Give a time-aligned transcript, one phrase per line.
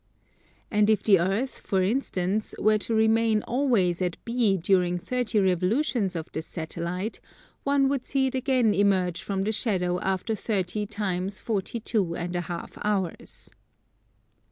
[0.71, 6.15] And if the Earth, for instance, were to remain always at B during 30 revolutions
[6.15, 7.19] of this Satellite,
[7.65, 13.51] one would see it again emerge from the shadow after 30 times 42 1/2 hours.